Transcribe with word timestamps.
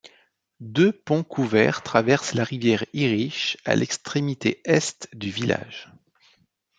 Deux 0.65 0.91
ponts 0.91 1.23
couverts 1.23 1.83
traversent 1.83 2.33
la 2.33 2.43
rivière 2.43 2.83
Irish 2.91 3.57
à 3.65 3.75
l'extrémité 3.75 4.59
est 4.65 5.07
du 5.15 5.29
village. 5.29 5.91